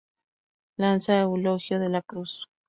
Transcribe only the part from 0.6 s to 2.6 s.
Lanza Eulogio de la Cruz.